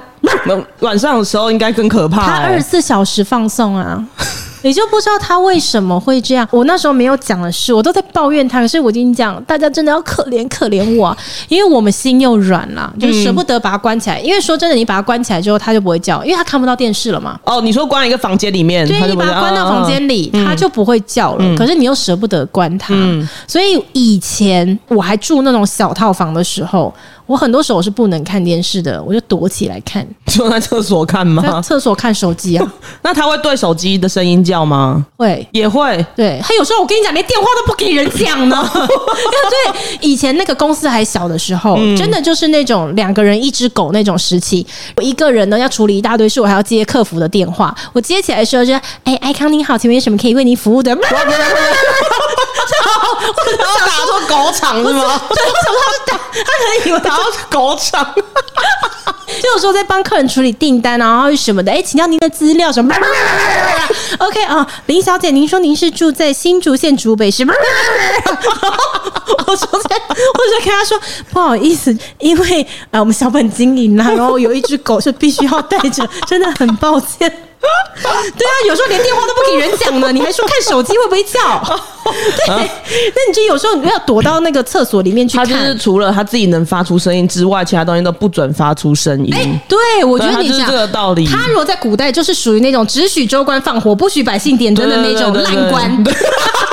[0.82, 2.26] 晚上的时候应该更可怕。
[2.28, 4.06] 他二十四小时放送啊。
[4.64, 6.48] 你就不知道他为什么会这样。
[6.52, 8.60] 我那时候没有讲的是，我都在抱怨他。
[8.60, 11.16] 可是我跟你讲，大家真的要可怜可怜我，
[11.48, 14.20] 因为我们心又软了，就舍不得把它关起来。
[14.20, 17.40] 因为说真的，你把它关起来之后，他就不会叫，因为他看不到电视了嘛。
[17.44, 21.58] 哦，你说关一个房间里面，对，你把它关到房间里，他就不会叫了。
[21.58, 22.94] 可是你又舍不得关它，
[23.48, 26.94] 所以以前我还住那种小套房的时候。
[27.26, 31.42] 我很多时候我是不能看电视的，我就躲起来看， 就在厕所看吗？
[31.44, 32.74] 在厕所看手机啊？
[33.02, 35.06] 那他会对手机的声音叫吗？
[35.18, 36.06] 会，也会。
[36.16, 38.62] 对，他有时候我跟你讲，连电话都不给人讲呢。
[38.74, 44.66] 对，以前那个公司还小的时候，嗯、真的就是那种两个人一只狗那种时期。
[44.96, 47.76] 我一个人呢要处理一大堆事，我还要接客服的电话。
[47.94, 50.94] 我接起来的时候就，哎，艾康您好，请问有什么可以为您服务的？
[52.64, 55.22] 我打到狗场是吗？
[55.30, 58.14] 对，我想他是打，他可能以为打到狗场。
[59.42, 62.96] 就有时候在帮客人处理订单，然后什么的，哎，请教您的资料什么？
[64.20, 67.44] OK 啊，林小姐，您说您是住在新竹县竹北市？
[69.48, 71.00] 我说在，我就跟他说
[71.32, 77.32] 不好意思，因为呃我们小本经营啊，然后有一只狗是必须要带着，真的很抱歉。
[78.04, 81.40] 对啊，有时候连电话都不给人讲呢，你还说看手机会不会叫？
[82.04, 85.46] 对，那你就有时候你要躲到那个厕所里面去看。
[85.48, 89.34] 他就是除了他自己能发出声音之外，其他东西都不准发出声音。
[89.34, 91.26] 哎，对，我觉得你讲这个道理。
[91.26, 96.04] 他如果在古代就是属于那种只许州官放火，不许百姓点灯的那种烂官。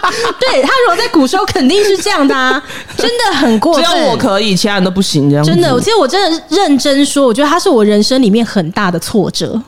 [0.40, 2.62] 对，他如果在古时候肯定是这样的啊，
[2.96, 3.84] 真的很过分。
[3.84, 5.28] 只有我可以，其他人都不行。
[5.30, 9.60] 这样真的，我其实我真的认真说，我觉得他是我人生里面很大的挫折。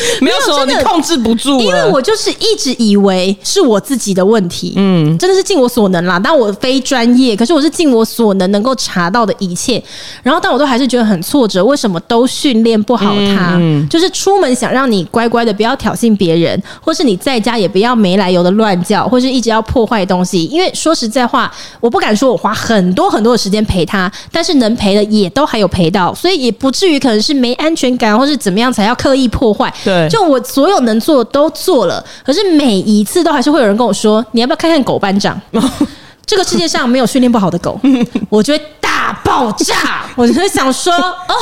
[0.20, 4.74] 没有说你控制不住，因为我就是一直以为是我自己的问题。
[4.76, 9.82] 嗯，真的是尽我所能啦，但我非专业，可是我是尽我所能能够查到的一切。
[10.22, 11.64] 然后，但我都还是觉得很挫折。
[11.64, 13.56] 为什么都训练不好他？
[13.58, 20.44] 嗯，就是出门想让你乖乖的，不要挑衅别人，或是你在家也不要没来由的乱叫，或是一直要破坏东西。
[20.44, 29.72] 因为说实在话，我不敢说我花很多很多的时间陪他，但是能陪的也都还有陪到，所以也不至于可能是没安全感，或是怎么样才要刻意破坏。
[29.88, 35.40] 对，就我所有能做的都做了，可是每一次都还是会有人跟我说：“你要不要看看狗班长？”
[36.26, 37.80] 这个世界上没有训练不好的狗，
[38.28, 38.62] 我就会。
[38.80, 40.04] 大爆炸！
[40.16, 41.34] 我就会想说，哦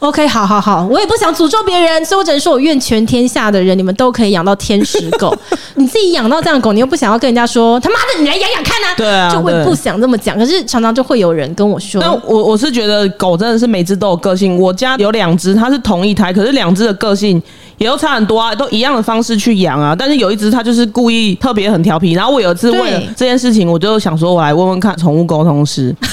[0.00, 5.34] ，OK，好好好，我也不想诅咒别人，所以我只能说，我愿全天下的人，你们都可以养到天使狗。
[5.76, 8.94] 你自己养到这样的狗，你又不想要跟人家说，他妈的，你来养养看啊？
[8.94, 10.36] 对啊，就会不想这么讲。
[10.38, 14.58] 可是常常就会有人跟我说，那我我是觉得狗真的是每只都有个性。
[14.58, 17.42] 我家有两只，它是同一胎，可是两只的个性
[17.78, 19.94] 也都差很多啊，都一样的方式去养啊。
[19.96, 22.12] 但是有一只它就是故意特别很调皮。
[22.12, 25.94] 然后我有一次为了这件事情，我就想说，我来问问看宠物沟通师。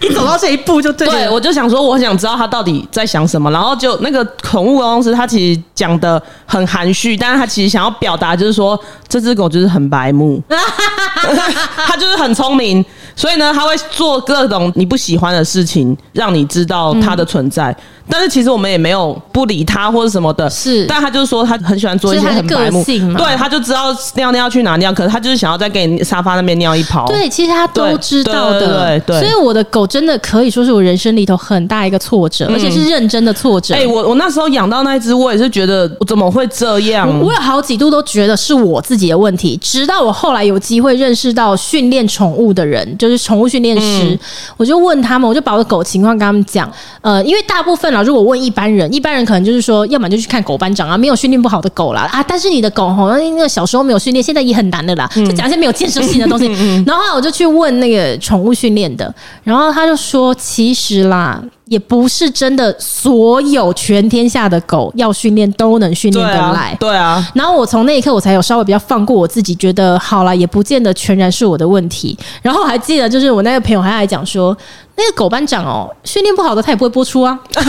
[0.00, 3.50] 你走到这一步就对了，对，我就想说，我想知道他到底在想什么。
[3.50, 17.70] 然后就那个宠物公司，他其实讲的很含蓄，但是他其实想要表达就是说，这只狗就是很白目， 它就是很聪明，所以呢，他会做各种你不喜欢的事情，让你知道它的存在。
[17.70, 17.76] 嗯
[18.08, 27.06] 但是其实我们也没有不理他或者什么的，是，但他就是说他很喜欢做一些很白目，对，他就知道尿尿去哪尿，可是他就是想要再给你沙发那边尿一泡。
[27.06, 33.74] 对，其实他都知道的，对所以我的狗真的可以说是我人生里头很大一个挫折，嗯、而且是认真的挫折。
[33.74, 37.08] 哎、欸，我我那时候养到那一只，我也是觉得我怎么会这样？
[37.08, 44.18] 我，我有好几度都觉得是我自己的问题，直到我后来有机会认识到训练宠物的人，就是宠物训练师、嗯，
[44.56, 46.70] 我就问他们，我就把我的狗情况跟他们讲。
[47.00, 56.46] 呃，因为大部分啊，如果问一般人，一般人可能就是说，要么就去看狗班长啊，没有训练不好的狗啦啊，但是你的狗吼，那个小时候没有训练，现在也很难的啦，就讲一些没有建设性的东西。
[56.86, 61.42] 然后我就去问那个宠物训练的，然后他就说，其实啦。
[61.66, 66.76] 也不是真的，所有全天下的狗要训练都能训练得来。
[66.78, 66.92] 对啊。
[66.92, 67.30] 对啊。
[67.34, 72.14] 然后我从那一刻我才有稍微比较放过我自己，觉得好了，也不见得全然是我的问题。
[72.42, 74.54] 然后我还记得，就是我那个朋友还来讲说，
[74.96, 77.38] 那个狗班长哦，训练不好的他也不会播出啊。
[77.52, 77.62] 对。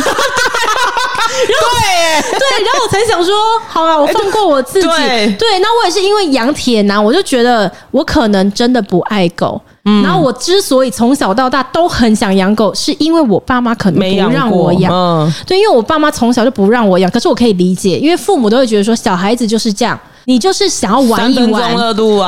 [2.21, 2.63] 对。
[2.63, 3.33] 然后我才想说，
[3.67, 4.87] 好啊，我放过我自己。
[4.87, 5.35] 对。
[5.37, 5.59] 对。
[5.59, 9.59] 那我也是因为养铁男，我就觉得我可能真的不爱狗。
[9.85, 14.89] 嗯、然后我之所以从小到大都很想养狗，是因为我爸妈可能不让我养。
[14.93, 19.99] 嗯、对，因为我爸妈从小就不让我养，可是我可以理解，因为父母都会觉得说小孩子就是这样。
[20.25, 21.75] 你就是想要玩一玩，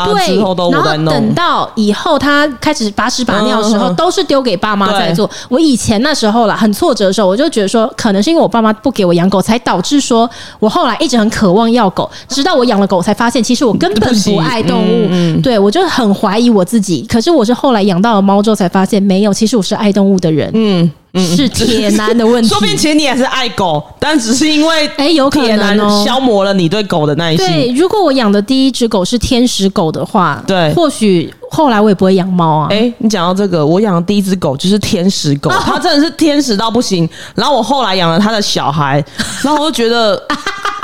[0.05, 0.37] 对，
[0.71, 5.29] 然后等到以后他开始把屎把尿的时候，都是丢给爸妈在做。
[5.49, 10.29] 我以前那时候啦，很挫折的时候，我就觉得说，可能是因为我爸妈不给我养狗，才导致说
[10.59, 12.09] 我后来一直很渴望要狗。
[12.27, 15.07] 直到我养了狗，才发现其实我根本不爱动物。
[15.41, 17.05] 对，我就很怀疑我自己。
[17.09, 20.51] 可是我是后来养到了猫之后，才发现没有，其实我是爱动物的人。
[20.53, 20.91] 嗯。
[21.19, 27.45] 是铁男的问题，说不定其实你也是爱狗，但只是因为哎，有可能哦，消磨了你对狗的耐心。
[27.45, 32.67] 对，如果我养的第一只狗是天使狗的话，对，或许后来我也不会养猫啊。
[32.69, 37.07] 哎，你讲到这个，我养的第一只狗就是天使狗， 它真的是天使到不行。
[37.33, 39.03] 然后我后来养了它的小孩，
[39.43, 40.21] 然后我就觉得。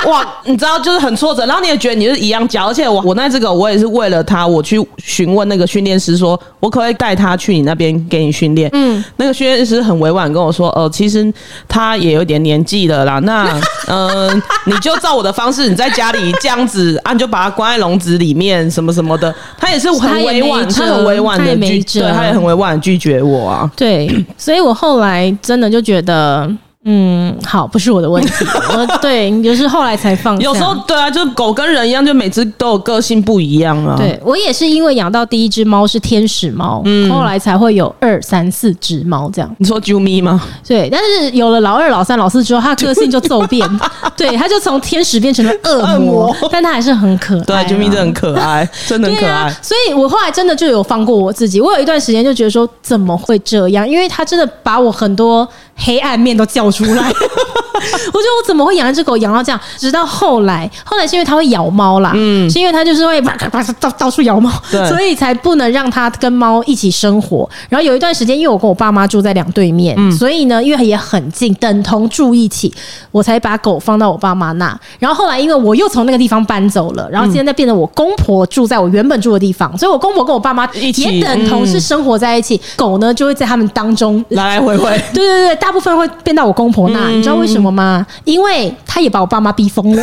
[0.06, 8.68] 哇，你知道就是很挫折，然后你也觉得你是一样教，而且我我那这个我也是为了他，我去询问那个训练师说，我可不可以带他去你那边给你训练？
[8.72, 11.32] 嗯，那个训练师很委婉跟我说，呃，其实
[11.68, 13.44] 他也有点年纪了啦，那
[13.86, 23.70] 嗯、 呃，你就照我的方式，你在家里这样子啊，你就把它关在笼子里面什么什么的，他也是很委婉，他很委婉的拒，对，他也很委婉的拒绝我啊。
[23.76, 26.50] 对，所以我后来真的就觉得。
[26.84, 28.32] 嗯，好，不是我的问题。
[28.76, 30.36] 我对，就是后来才放。
[30.40, 33.94] 有时候对啊，就狗跟人一样，就每只都有个性不一样啊。
[33.96, 39.48] 对，我也是因为养到第一只猫是天使猫，嗯，后来才会有二三四只猫这样。
[39.58, 40.42] 你说啾咪吗？
[40.66, 43.68] 对，但是有了老二、老三、老四之后，它个性就骤变，
[44.16, 47.44] 对，它就从天使变成了恶魔，但它还是很可爱。
[47.44, 49.32] 对，啾咪真的很可爱， 真的很可爱。
[49.32, 51.60] 啊，所以我后来真的就有放过我自己。
[51.60, 53.88] 我有一段时间就觉得说，怎么会这样？
[53.88, 55.48] 因为它真的把我很多。
[55.76, 59.60] 黑暗面都叫出来， 我觉得我怎么会养一只狗养到这样？
[59.76, 67.48] 直到后来，后来是因为它会咬猫啦，嗯，是因为它就是会 啪啪啪到到处咬猫，对，所以才不能让它跟猫一起生活。
[67.68, 72.72] 然后有一段时间，因为我跟我爸妈住在两对面，嗯，所以呢，因为也很近，等同住一起，
[73.10, 74.78] 我才把狗放到我爸妈那。
[74.98, 85.61] 然后后来，因为我又从那个地方搬走了，然后现在变成我公婆住在我原本住的地方，所以我公婆跟我爸妈也等同是生活在一起，狗呢就会在他们当中来来回回，对 对对。
[85.62, 88.04] 大部分会变到我公婆那，你知道为什么吗？
[88.24, 90.02] 因为他也把我爸妈逼疯了。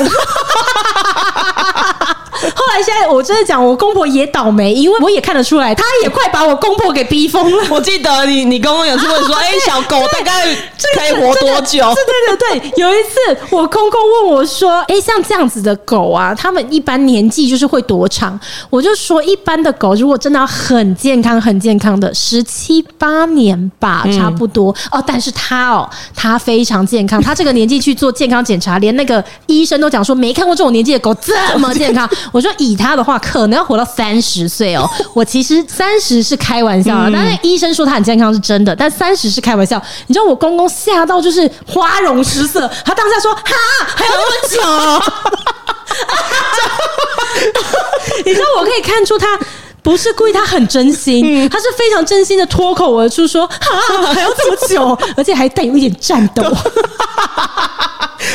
[2.83, 7.63] 现在我真的讲，我公婆也倒霉，因为我也看得出来，他也快把我公婆给逼疯了。
[7.69, 10.45] 我记得你，你公公有次问说：“哎、欸，小狗大概
[10.95, 18.39] 可以活多久？”对对对对，有一次我公公问我说：“哎、欸，像这样子的狗啊，他们一般年纪就是会多长？”
[18.69, 25.03] 我就说：“一般的狗如果真的要很健康、很健康的，十七八年吧，差不多、嗯、哦。
[25.05, 32.09] 但是他哦，他非常健康，他这个年纪去做健康检查，连那个医生都讲说没看过这种年纪的狗这么健康。
[32.31, 34.87] ”我说以他的话，可能要活到三十岁哦。
[35.13, 39.81] 我其实三十是开玩笑啊，但是医生说他很健康是真的，但三十是开玩笑。
[40.07, 43.41] 你知道我公公吓到就是花容失色，他当下说：“哈，
[43.95, 45.05] 还有那么久？”
[48.25, 49.27] 你知道我可以看出他
[49.81, 56.43] 不是故意，他很真心，他是非常真心的脱口而出说：“哈，还要这么久？” 而且还带有一点战斗。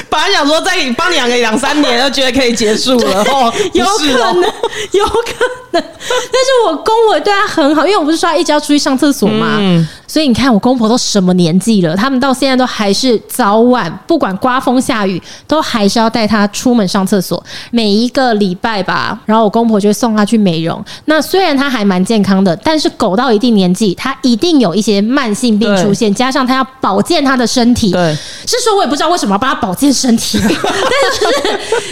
[0.08, 4.04] 本来想说再帮你养个两三年，就觉得可以结束了哦，有可
[4.34, 4.42] 能，
[4.92, 17.42] 有可能但是我公婆对他很好，因为我不是说他一直要出去上厕所嘛，嗯、所以你看我公婆都什么年纪了，他们到现在都还是早晚不管刮风下雨，都还是要带他出门上厕所。
[17.70, 20.82] 每一个礼拜吧，然后我公婆就会送他去美容。
[21.04, 27.90] 那虽然它还蛮健康的，但是狗到一定年纪，它一定有一些慢性病出现，加上它要保健它的身体。
[27.90, 28.16] 对，
[28.46, 30.54] 是说我也不知道为什么要帮它保健身体， 但是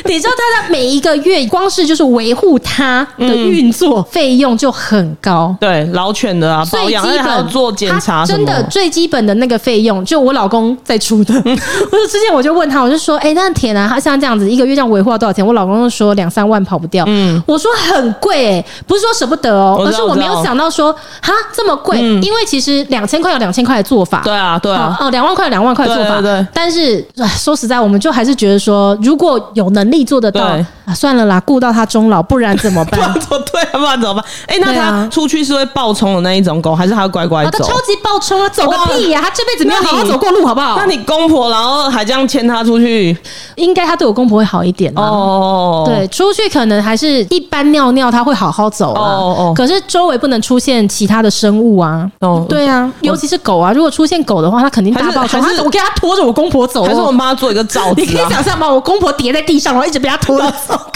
[0.05, 5.57] 你知道它的每一个月光是就是维护它的运作费用就很高。
[5.59, 11.35] 对，老犬的啊，保养还要做检查，真的最基本的那个费用就我老公在出的。
[11.43, 15.45] 我就之前我就问他，我就说，哎、欸，那铁男他像这样子一个月这样维护要多少钱？
[15.45, 17.05] 我老公就说两三万跑不掉。
[17.09, 24.21] 嗯，我说很贵不是说舍不得哦，而是我没有想到说哈这么贵，嗯、因为其实两千块有两千块的做法。
[24.25, 26.21] 对啊，对啊，哦，两万块有两万块做法。
[26.21, 27.05] 对，对，但是
[27.37, 30.45] 说实在，我们就还是觉得说，如果有能力做得到，
[30.85, 33.01] 啊，算了啦，顾到他终老，不然怎么办？
[33.53, 34.25] 对，不然怎么办？
[34.47, 37.51] 哎、欸，那他出去是会暴冲的那一种狗，还是他会乖乖走？
[37.59, 39.23] 他超级暴冲啊，走个屁呀、啊！
[39.23, 40.77] 他这辈子没有好好走过路，好不好？
[40.77, 43.17] 那你公婆然后还这样牵他出去，
[43.57, 45.85] 应该他对我公婆会好一点哦。
[45.87, 49.01] 对，出去可能还是一般尿尿他会好好走啊。
[49.23, 49.55] 哦哦。
[49.57, 52.11] 可是周围不能出现其他的生物啊。
[52.21, 52.45] 哦。
[52.49, 58.01] 对啊，尤其是狗啊，如果出现狗的话，它肯定大爆是我给它拖着我公婆走，还是我妈做一个罩子？
[58.01, 58.69] 你可以想象吗？
[58.69, 60.75] 我公婆叠在地上，然后一直被它拖着走。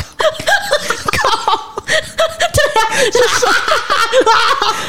[1.12, 1.60] 靠！
[1.86, 3.46] 对啊，就是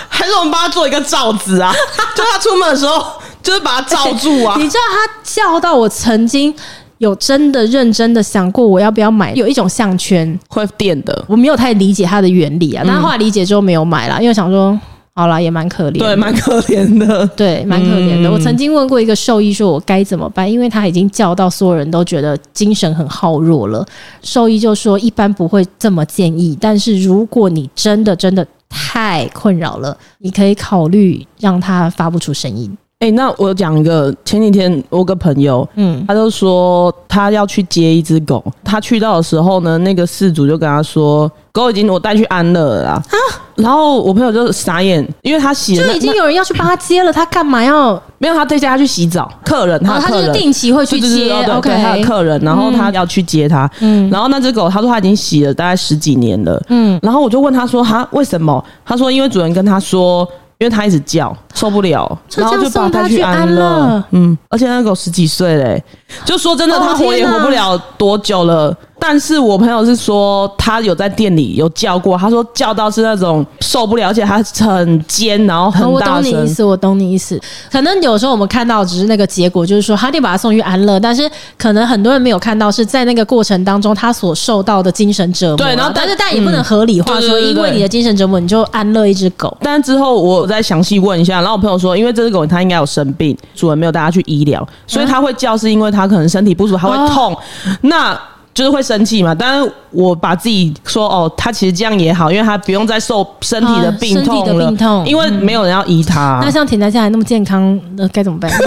[0.10, 1.74] 还是我们帮他做一个罩子啊？
[2.16, 3.06] 就他出门的时候，
[3.44, 4.56] 就是把它罩住啊。
[4.60, 6.54] 你知道他叫到我曾经
[7.00, 9.34] 有真的认真的想过，我要不要买？
[9.34, 12.84] 有一种项圈会电的，我没有太理解它的原理啊。
[12.86, 14.80] 但后来理解之后没有买了，因为想说。
[15.20, 18.30] 好啦，也蛮可怜，对，蛮可怜的，对，蛮可怜的。
[18.30, 23.84] 嗯、我曾经问过一个兽医，说我该怎么办，因为他已经叫到所有人都觉得精神很耗弱了。
[24.22, 32.78] 兽医就说，一般不会这么建议，但是如果你真的真的太困扰了，你可以考虑让他发不出声音。
[33.00, 42.92] 哎、欸，那我讲一个，前几天我有个朋友，嗯，他就说他要去接一只狗，他去到的时候呢，那个事主就跟他说，狗已经我带去安乐了啦。
[42.94, 43.16] 啊，
[43.54, 48.02] 然后我朋友就傻眼，因为他洗了，就已经有人要去帮他接了，他干嘛要？
[48.18, 58.66] 没有，他在家去洗澡，客人，他客人，他就是定期会去接，OK，他的客人，然后他要去接他，嗯，然后那只狗他说他已经洗了大概十几年了，嗯，然后我就问他说，哈，为什么？
[58.84, 60.28] 他说因为主人跟他说。
[60.60, 64.04] 因为他一直叫，受不了，然后就把他去安乐。
[64.12, 65.84] 嗯，而且那狗十几岁嘞，
[66.26, 68.76] 就说真的，他活也活不了多久了。
[69.00, 75.92] 但是我朋友是说，他有在店里有叫过，他说叫到是那种受不了，而且他很尖，然后很大声。
[75.94, 77.40] 我懂你意思，我懂你意思。
[77.72, 85.58] 可能有时候我们看到只是那个结果，就是说他得把他送去安乐，但是可能很多人没有看到是在那个过程当中他所受到的精神折磨。
[85.58, 89.56] 对，然后但是但也不能合理化说，因为你的精神折磨你就安乐一只狗。
[89.62, 97.34] 但之后我再详细问一下，然后我朋友说，因为这只狗它应该有生病，主人没有带它去医疗，所以它会叫，是因为它可能身体不舒服，它会痛。
[97.34, 97.40] 哦、
[97.82, 98.20] 那。
[98.58, 106.40] 就是会生气嘛，但是我把自己说哦，他其实这样也好，因为他不用再受身体的病痛了，身体的病痛，因为没有人要医他。
[106.42, 108.52] 那像田家现在那么健康，那该怎么办？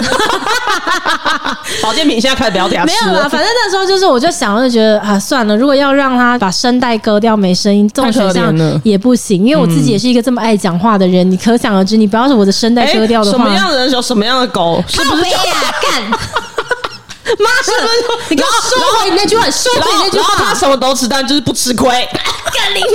[1.83, 3.11] 保健品现在开始不要给他吃了。
[3.11, 15.23] 没有啦，反正那时候就是，我就想，我就觉得啊，算了，如果要让他把声带割掉没声音，这种选项也不行，因为我自己也是一个这么爱讲话的人，你可想而知，你不要是我的声带割掉的话，什么样的人有什么样的狗，是不是？
[15.83, 16.19] 干。
[17.39, 17.71] 妈的！
[18.29, 20.35] 你给我收回你那句话，收回你那句话。
[20.35, 21.89] 他什么都吃，但就是不吃亏。
[22.53, 22.81] 干你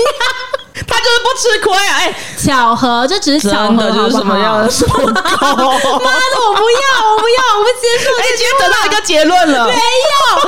[0.87, 1.97] 他就是不吃亏啊！
[1.99, 4.63] 哎，巧合，这只是巧合，就是什么样的？
[4.63, 8.11] 妈的，我不要，我不要，我不接受。
[8.21, 9.79] 哎，今天得到一个结论了，没有，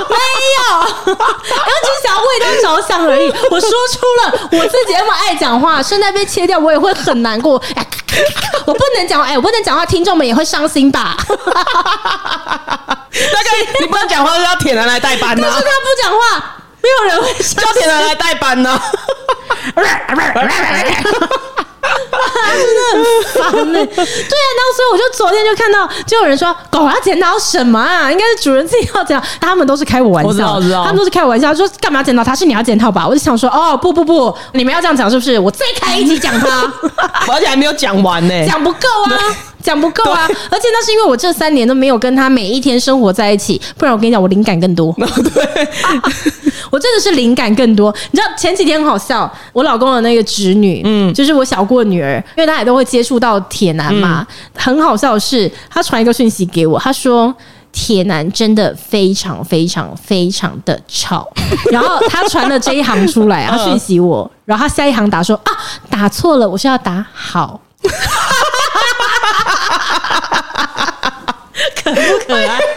[0.05, 0.17] 没
[0.59, 0.61] 有，
[1.07, 3.33] 然后只是想要为他着想而已。
[3.51, 7.61] 我说出了我自己那么爱讲话，声带被切掉，我也会很难过。
[7.75, 7.87] 哎，
[8.67, 11.17] 我不能讲，哎，我不能讲话，听众们也会伤心吧？
[13.13, 13.49] 大 概
[13.81, 15.43] 你不能讲话，就要铁男来代班呢。
[15.43, 18.81] 可是他不讲话，没有人会叫铁男来代班呢。
[22.49, 23.03] 真的很
[23.53, 23.87] 烦呢。
[23.87, 28.11] 对啊，那所以我就昨天就看到，就有人说狗要剪刀什么啊？
[28.11, 29.21] 应该是主人自己要剪。
[29.41, 32.23] 他们都是开我玩笑，我知道，他们都是开我玩笑，说干嘛剪刀？
[32.23, 33.07] 他是你要剪套吧？
[33.07, 35.39] 我就想说，哦，不不不，你们要这样讲是不是？
[35.39, 36.71] 我再开一集讲他，
[37.33, 39.17] 而且还没有讲完呢，讲不够啊。
[39.63, 40.27] 讲不够啊！
[40.51, 44.95] 而且那是因为我这三年都没有跟他每一天生活在一起，不然我跟你讲，我灵感更多。
[45.35, 45.69] 对，
[46.71, 47.95] 我真的是灵感更多。
[48.11, 54.27] 你知道前几天很好笑，我老公的那个侄女，嗯，就是我小姑的女儿，因为她也都会接触到铁男嘛。
[54.29, 57.35] 嗯、很好笑的是，她传一个讯息给我，她说。
[57.71, 61.29] 铁男真的非常非常非常的吵，
[61.71, 65.53] 然后他传了这一行出来啊，他讯息我，然后他下一行打说啊，
[65.89, 67.61] 打错了，我是要打好。
[71.77, 72.59] 可不可爱？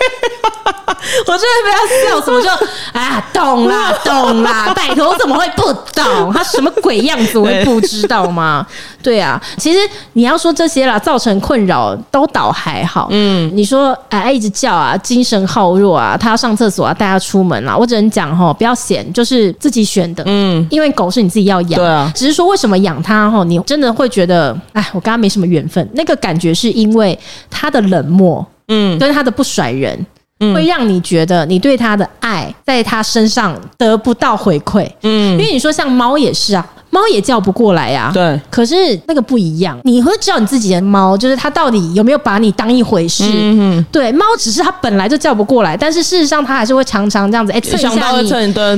[1.27, 2.49] 我真的被他笑死，我就
[2.93, 6.31] 啊，懂啦， 懂啦，拜托，我怎么会不懂？
[6.31, 8.65] 他什么鬼样子，我会不知道吗？
[9.01, 9.79] 对啊，其实
[10.13, 13.07] 你要说这些啦，造成困扰都倒还好。
[13.09, 20.23] 嗯，你说哎，一直叫啊，精神耗弱啊，他要上厕所啊，带他出门啊，我只能讲哈，不要嫌，就是自己选的。
[20.27, 27.17] 嗯，因为狗是你自己要养，对啊，只是说为什么养它哈，你真的会觉得哎，我跟他没什么缘分，那个感觉是因为
[27.49, 28.45] 他的冷漠。
[28.71, 30.05] 嗯，跟他的不甩人，
[30.39, 34.89] 嗯，会让你觉得你对他的爱在他身上得不到回馈。
[35.03, 38.09] 嗯，因为你说像猫也是啊，猫也叫不过来呀。
[38.13, 38.75] 对，可是
[39.07, 43.23] 那个不一样，你会知道你自己的猫，就是它到底有没有把你当一回事。
[43.27, 48.27] 嗯，对，猫只是它本来就叫不过来，但是事实上它还是会常常这样子，哎，蹭一下你，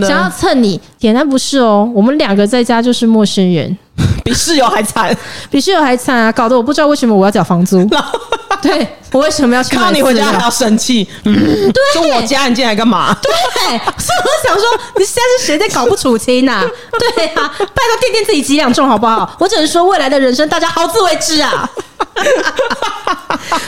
[0.06, 0.80] 想要蹭你。
[1.04, 3.78] 简单不是哦，我们两个在家就是陌生人，
[4.24, 5.14] 比室友还惨，
[5.52, 6.32] 比室友还惨啊！
[6.32, 7.86] 搞得我不知道为什么我要缴房租。
[8.64, 9.76] 对，我为什么要去？
[9.76, 11.06] 看到你回家还要生气？
[11.26, 11.36] 嗯，
[11.74, 13.14] 对，说我家你进来干嘛？
[13.22, 13.30] 对，
[13.98, 14.64] 所以我想说，
[14.96, 16.64] 你现在是谁在搞不楚清呐？
[16.98, 17.68] 对啊，拜托
[18.00, 19.36] 掂掂自己几两重好不好？
[19.42, 21.70] 我只能说，未来的人生大家好自为之啊！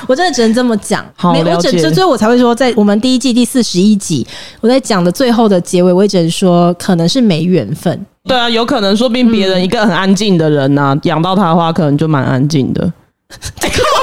[0.07, 1.05] 我真的只能这么讲。
[1.15, 4.25] 好，没我只所以我才会说，在我们第一季第四十一集，
[4.61, 8.05] 我在讲的最后的结尾，我也只能说，可能是没缘分。
[8.27, 12.81] 对啊，有可能，说不定别人一个很安静的人呐、啊，养、嗯、到他的话，可能就蛮安静的。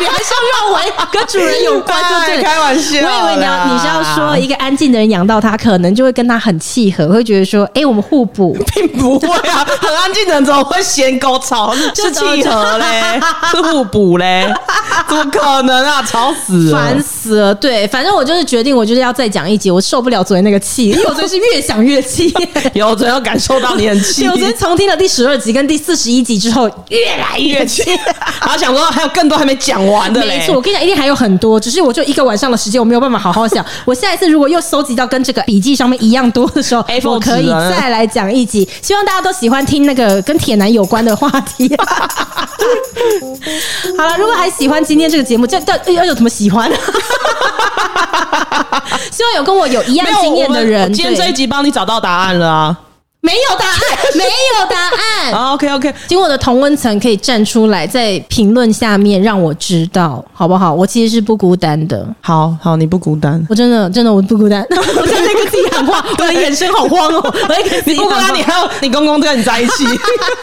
[0.00, 2.98] 你还是要认为跟主人有关，就对，开玩笑。
[2.98, 9.66] 我以为你要你是要说一个安静的人养到他，可能就会跟他很契合，会觉得说，哎，我们互补，并不会啊。
[9.80, 11.74] 很安静的人怎么会嫌狗吵？
[11.94, 13.20] 是契合嘞，
[13.50, 14.52] 是互补嘞？
[15.08, 16.02] 怎么可能啊？
[16.02, 17.54] 吵死了，烦死了。
[17.54, 19.70] 对，反正我就是决定，我就是要再讲一集。
[19.70, 22.32] 我受不了昨天那个气，因为我昨天是越想越气。
[22.74, 24.26] 有，我昨天感受到你很气。
[24.26, 27.82] 我昨天重听了第十二集跟第四十一集之后，越来越气。
[28.40, 30.20] 然后想说还有更多还没讲完的。
[30.26, 33.64] 没错，我跟你讲，一定还有很多，只是我就一个晚上的时间，我没有办法好好想。
[33.84, 38.68] 我下一次如果又搜集到跟这个笔记上面一样多的时候，我可以再来讲一集。
[38.82, 41.74] 希望大家都喜欢听那个跟铁男有关的话题。
[43.96, 46.70] 好了，如果还喜欢今天这个节目，这这要有什么喜欢？
[49.10, 52.76] 希望有跟我有一样经验的人，今天这一集帮你找到答案了啊。
[53.20, 53.78] 没有答案，
[54.14, 54.90] 没有答案。
[55.34, 60.72] 好，OK OK，请我的同温层可以站出来，在评论下面让我知道，好不好？
[60.72, 62.06] 我其实是不孤单的。
[62.20, 64.64] 好好，你不孤单，我真的真的我不孤单。
[64.70, 67.20] 我在那个自己喊话，我的眼神好慌哦。
[67.24, 67.54] 我
[67.84, 69.84] 你不孤单，你还有你公公跟你在一起。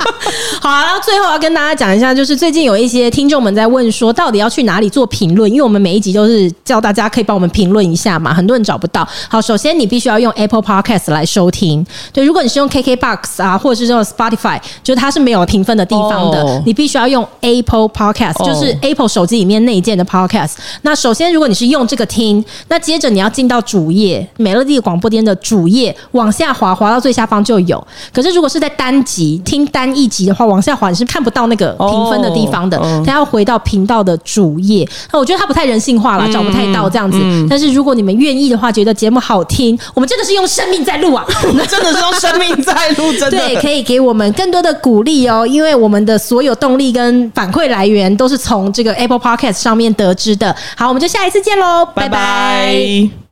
[0.59, 5.49] 好，然后最后要跟大家讲一下，就是最近有一些听众们在问说，到底要去哪里做评论？
[5.49, 9.07] 因为我们每一集都是叫大家可以帮我们评论一下嘛，很多人找不到。
[9.29, 11.85] 好，首先你必须要用 Apple Podcast 来收听。
[12.11, 16.41] 对，如果你是用 KKBOX 啊，或者是这种 Spotify，就是它是没有评分的地方的。
[16.41, 16.61] Oh.
[16.65, 20.53] 你必须要用 Apple Podcast，就是 Apple 手机里面内建的 Podcast。
[20.83, 27.85] 那首先，如果你是用这个听，那接着你要进到主页，美乐蒂广播店的主页，往下滑，滑到最下方就有。
[28.13, 32.79] 可是如果是在单集听单一集的话，往下滑你是看不到那个评分的地方的。
[33.05, 34.87] 它要回到频道的主页。
[35.11, 37.19] 那我觉得它不太人性化了，找不太到这样子。
[37.49, 43.11] 但是如果你们愿意的话，觉得节目好听，我们真的是用生命在录啊，我 们真的是用生命在录。
[43.13, 50.55] 真的对，可以给我们更的鼓励哦，因为我们的所有动力跟反馈来源都是从这个 Apple Podcast 上面得知的。
[50.75, 53.21] 好，我们就下一次见喽，拜拜。